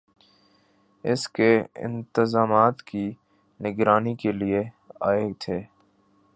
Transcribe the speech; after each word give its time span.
اس 1.03 1.27
کے 1.29 1.49
انتظامات 1.75 2.81
کی 2.81 3.05
نگرانی 3.59 4.15
کیلئے 4.15 4.63
آئے 5.01 5.31
تھے 5.39 5.59